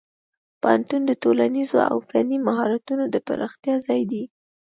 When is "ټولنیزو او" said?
1.23-1.97